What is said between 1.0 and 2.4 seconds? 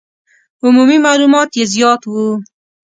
معلومات یې زیات وو.